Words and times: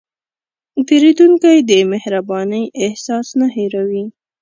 پیرودونکی 0.87 1.57
د 1.69 1.71
مهربانۍ 1.91 2.63
احساس 2.83 3.27
نه 3.39 3.47
هېروي. 3.55 4.05